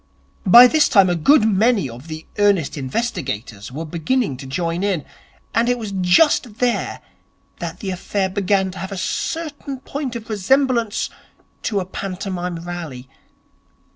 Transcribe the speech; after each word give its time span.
By 0.47 0.65
this 0.65 0.89
time 0.89 1.11
a 1.11 1.15
good 1.15 1.45
many 1.47 1.87
of 1.87 2.07
the 2.07 2.25
Earnest 2.39 2.75
Investigators 2.75 3.71
were 3.71 3.85
beginning 3.85 4.35
to 4.37 4.47
join 4.47 4.81
in; 4.81 5.05
and 5.53 5.69
it 5.69 5.77
was 5.77 5.91
just 5.91 6.55
there 6.57 7.01
that 7.59 7.81
the 7.81 7.91
affair 7.91 8.27
began 8.27 8.71
to 8.71 8.79
have 8.79 8.99
certain 8.99 9.79
points 9.81 10.15
of 10.15 10.27
resemblance 10.27 11.11
to 11.61 11.79
a 11.79 11.85
pantomime 11.85 12.65
rally. 12.65 13.09